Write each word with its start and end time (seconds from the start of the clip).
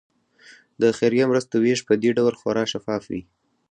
د 0.81 0.83
خیریه 0.97 1.25
مرستو 1.31 1.55
ویش 1.59 1.79
په 1.87 1.93
دې 2.01 2.11
ډول 2.17 2.33
خورا 2.39 2.63
شفاف 2.73 3.03
وي. 3.11 3.21